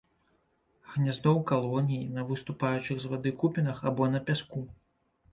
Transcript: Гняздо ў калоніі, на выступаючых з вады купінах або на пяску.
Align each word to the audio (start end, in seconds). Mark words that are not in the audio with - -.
Гняздо 0.93 1.29
ў 1.31 1.41
калоніі, 1.51 2.07
на 2.15 2.23
выступаючых 2.29 2.97
з 3.03 3.11
вады 3.11 3.33
купінах 3.43 3.83
або 3.91 4.09
на 4.15 4.23
пяску. 4.31 4.63